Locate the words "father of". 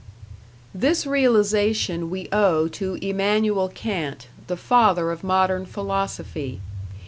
4.57-5.23